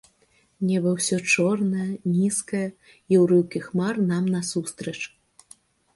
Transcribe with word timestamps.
Неба 0.67 0.93
ўсё 0.97 1.17
чорнае, 1.33 1.85
нізкае, 2.15 2.63
і 3.15 3.19
ўрыўкі 3.27 3.59
хмар 3.67 3.95
нам 4.13 4.23
насустрач. 4.37 4.99